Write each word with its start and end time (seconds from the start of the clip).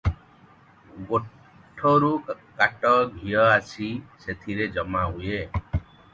ଗୋଠରୁ 1.11 2.09
କାଟଘିଅ 2.31 3.45
ଆସି 3.51 3.93
ସେଥିରେ 4.27 4.71
ଜମାହୁଏ। 4.81 5.41